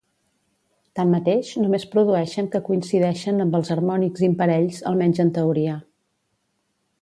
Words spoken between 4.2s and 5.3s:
imparells, almenys